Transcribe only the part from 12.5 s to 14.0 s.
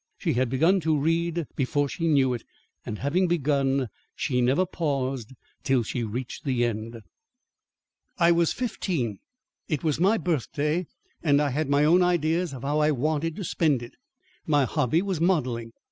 of how I wanted to spend it.